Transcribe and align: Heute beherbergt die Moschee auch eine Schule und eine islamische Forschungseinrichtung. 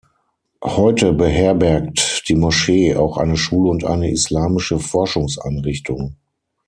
Heute 0.65 1.13
beherbergt 1.13 2.23
die 2.27 2.33
Moschee 2.33 2.95
auch 2.95 3.17
eine 3.17 3.37
Schule 3.37 3.69
und 3.69 3.83
eine 3.83 4.09
islamische 4.11 4.79
Forschungseinrichtung. 4.79 6.15